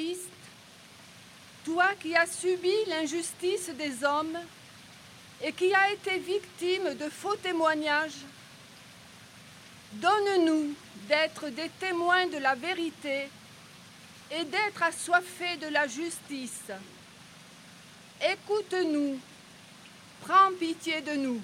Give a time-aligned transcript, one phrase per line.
[0.00, 0.30] Christ,
[1.64, 4.38] toi qui as subi l'injustice des hommes
[5.42, 8.24] et qui as été victime de faux témoignages,
[9.94, 10.74] donne-nous
[11.08, 13.28] d'être des témoins de la vérité
[14.30, 16.70] et d'être assoiffés de la justice.
[18.22, 19.18] Écoute-nous,
[20.22, 21.42] prends pitié de nous.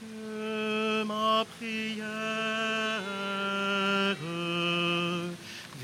[0.00, 2.70] Que ma prière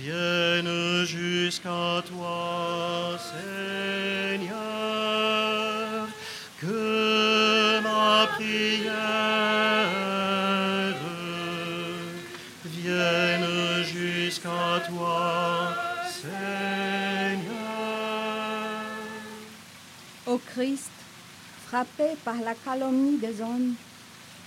[0.06, 4.56] vienne jusqu'à toi, Seigneur.
[6.60, 8.94] Que ma prière
[12.64, 15.74] vienne jusqu'à toi,
[16.08, 16.36] Seigneur.
[20.26, 20.90] Ô Christ,
[21.66, 23.74] frappé par la calomnie des hommes,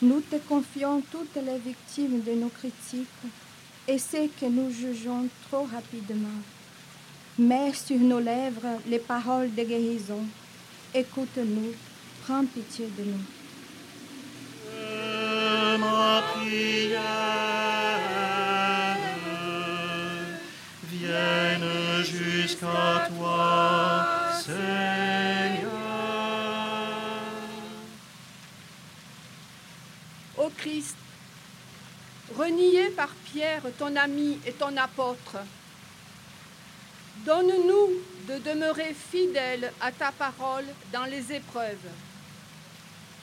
[0.01, 3.07] nous te confions toutes les victimes de nos critiques
[3.89, 6.39] et ceux que nous jugeons trop rapidement.
[7.39, 10.23] Mets sur nos lèvres les paroles de guérison.
[10.93, 11.73] Écoute-nous,
[12.23, 13.25] prends pitié de nous.
[15.79, 16.99] Ma prière
[20.91, 24.05] vienne jusqu'à toi,
[24.43, 25.71] Seigneur.
[30.37, 30.95] Ô Christ,
[32.39, 35.37] renié par Pierre, ton ami et ton apôtre,
[37.25, 37.89] donne-nous
[38.29, 41.89] de demeurer fidèles à ta parole dans les épreuves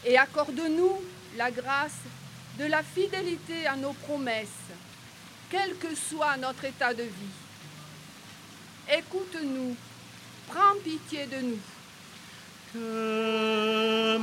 [0.04, 1.00] et accorde-nous
[1.36, 2.02] la grâce
[2.58, 4.68] de la fidélité à nos promesses,
[5.50, 7.36] quel que soit notre état de vie.
[8.98, 9.74] Écoute-nous,
[10.48, 11.58] prends pitié de nous.
[12.72, 14.18] Que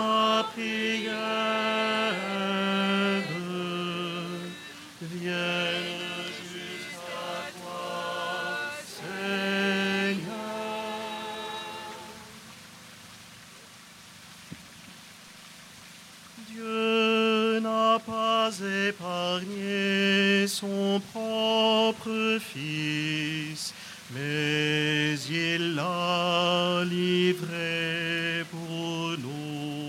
[18.89, 23.73] épargné son propre Fils,
[24.13, 29.83] mais il l'a livré pour nous.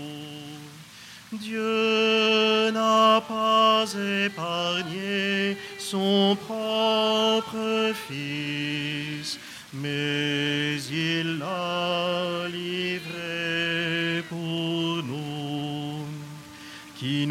[1.31, 3.85] Dieu n'a pas
[4.25, 9.39] épargné son propre Fils,
[9.73, 11.14] mais il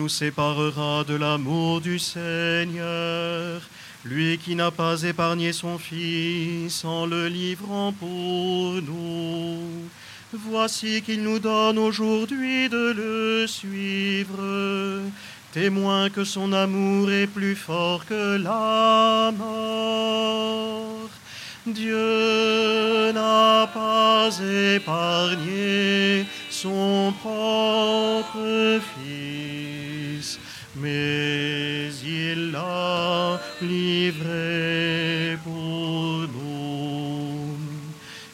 [0.09, 3.61] séparera de l'amour du Seigneur
[4.05, 9.59] lui qui n'a pas épargné son Fils en le livrant pour nous.
[10.33, 15.01] Voici qu'il nous donne aujourd'hui de le suivre,
[15.53, 20.84] témoin que son amour est plus fort que la mort.
[21.67, 24.29] Dieu n'a pas
[24.77, 30.39] épargné son propre Fils,
[30.77, 37.57] mais il l'a livré pour nous.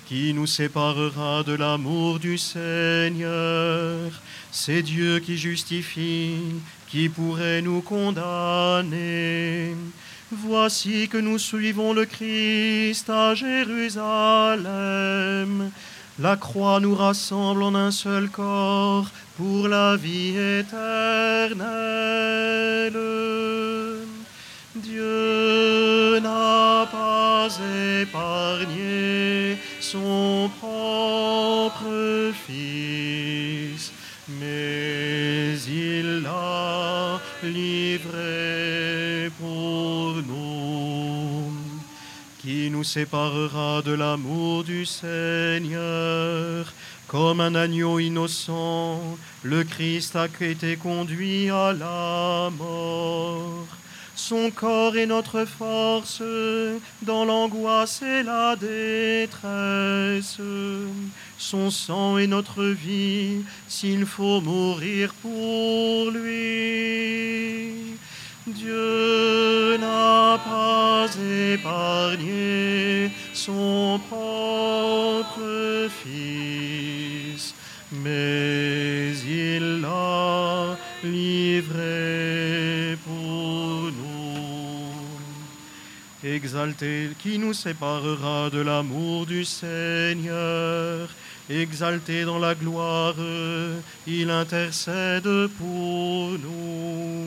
[0.08, 4.10] Qui nous séparera de l'amour du Seigneur
[4.50, 6.34] C'est Dieu qui justifie,
[6.88, 9.76] qui pourrait nous condamner.
[10.32, 14.60] Voici que nous suivons le Christ à Jérusalem.
[16.20, 20.70] La croix nous rassemble en un seul corps pour la vie éternelle.
[24.76, 27.48] Dieu n'a pas
[28.00, 33.90] épargné son propre Fils,
[34.28, 38.99] mais il l'a livré
[42.38, 46.72] Qui nous séparera de l'amour du Seigneur
[47.06, 49.00] Comme un agneau innocent,
[49.42, 53.66] le Christ a été conduit à la mort.
[54.14, 56.22] Son corps est notre force
[57.02, 60.38] dans l'angoisse et la détresse.
[61.38, 67.70] Son sang est notre vie s'il faut mourir pour lui.
[69.78, 71.06] N'a pas
[71.52, 77.54] épargné son propre Fils,
[77.92, 84.90] mais il l'a livré pour nous.
[86.24, 91.08] Exalté qui nous séparera de l'amour du Seigneur,
[91.48, 93.14] exalté dans la gloire,
[94.06, 97.19] il intercède pour nous.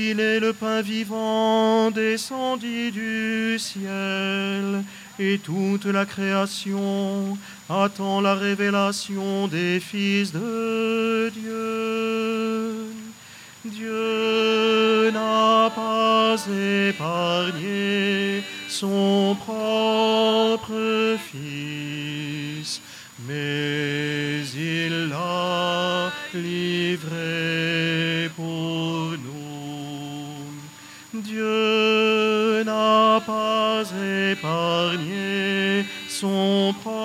[0.00, 4.84] Il est le pain vivant descendu du ciel.
[5.18, 7.36] et toute la création
[7.68, 12.86] attend la révélation des fils de Dieu.
[13.64, 16.36] Dieu n'a pas
[16.88, 22.80] épargné son propre Fils,
[23.26, 27.77] mais il l'a livré
[31.22, 33.82] Dieu n'a pas
[34.30, 36.97] épargné son propre